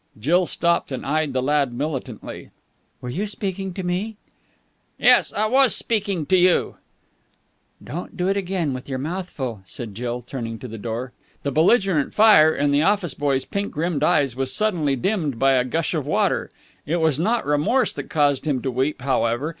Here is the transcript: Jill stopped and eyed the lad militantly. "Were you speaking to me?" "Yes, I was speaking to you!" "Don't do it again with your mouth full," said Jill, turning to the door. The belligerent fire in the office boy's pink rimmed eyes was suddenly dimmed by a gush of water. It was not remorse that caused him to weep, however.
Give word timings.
Jill 0.19 0.47
stopped 0.47 0.91
and 0.91 1.05
eyed 1.05 1.31
the 1.31 1.43
lad 1.43 1.71
militantly. 1.75 2.49
"Were 3.01 3.09
you 3.11 3.27
speaking 3.27 3.71
to 3.75 3.83
me?" 3.83 4.17
"Yes, 4.97 5.31
I 5.31 5.45
was 5.45 5.75
speaking 5.75 6.25
to 6.25 6.35
you!" 6.35 6.77
"Don't 7.83 8.17
do 8.17 8.27
it 8.27 8.35
again 8.35 8.73
with 8.73 8.89
your 8.89 8.97
mouth 8.97 9.29
full," 9.29 9.61
said 9.63 9.93
Jill, 9.93 10.21
turning 10.23 10.57
to 10.57 10.67
the 10.67 10.79
door. 10.79 11.13
The 11.43 11.51
belligerent 11.51 12.15
fire 12.15 12.55
in 12.55 12.71
the 12.71 12.81
office 12.81 13.13
boy's 13.13 13.45
pink 13.45 13.75
rimmed 13.77 14.01
eyes 14.03 14.35
was 14.35 14.51
suddenly 14.51 14.95
dimmed 14.95 15.37
by 15.37 15.51
a 15.51 15.63
gush 15.63 15.93
of 15.93 16.07
water. 16.07 16.49
It 16.87 16.97
was 16.99 17.19
not 17.19 17.45
remorse 17.45 17.93
that 17.93 18.09
caused 18.09 18.47
him 18.47 18.59
to 18.63 18.71
weep, 18.71 19.03
however. 19.03 19.49